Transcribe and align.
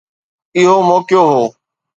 اهو 0.57 0.77
موقعو 0.89 1.23
هو. 1.35 1.45